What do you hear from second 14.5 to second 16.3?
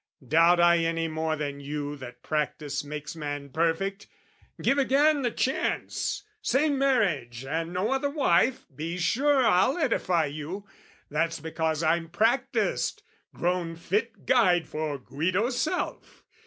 for Guido's self.